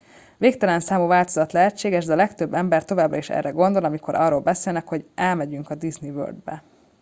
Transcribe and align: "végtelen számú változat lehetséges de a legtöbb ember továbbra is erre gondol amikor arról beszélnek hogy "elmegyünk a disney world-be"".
"végtelen 0.37 0.79
számú 0.79 1.07
változat 1.07 1.51
lehetséges 1.51 2.05
de 2.05 2.13
a 2.13 2.15
legtöbb 2.15 2.53
ember 2.53 2.85
továbbra 2.85 3.17
is 3.17 3.29
erre 3.29 3.49
gondol 3.49 3.83
amikor 3.83 4.15
arról 4.15 4.39
beszélnek 4.41 4.87
hogy 4.87 5.05
"elmegyünk 5.15 5.69
a 5.69 5.75
disney 5.75 6.09
world-be"". 6.09 6.63